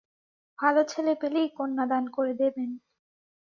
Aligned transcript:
ভাল 0.59 0.75
ছেলে 0.83 1.13
পেলেই 1.15 1.47
কন্যাদান 1.57 2.03
করে 2.09 2.33
দেবেন। 2.33 2.69